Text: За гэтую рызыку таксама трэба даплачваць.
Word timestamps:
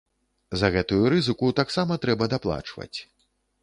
За 0.61 0.71
гэтую 0.75 0.99
рызыку 1.15 1.53
таксама 1.61 2.01
трэба 2.07 2.33
даплачваць. 2.37 2.95